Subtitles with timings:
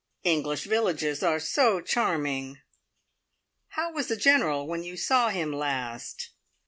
[0.23, 2.57] "English villages are so charming."
[3.67, 6.31] "How was the General when you saw him last?"